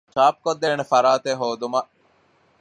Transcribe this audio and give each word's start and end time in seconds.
ޗާޕުކޮށްދޭނެ 0.15 0.83
ފަރާތެއް 0.91 1.39
ހޯދުމަށް 1.41 1.89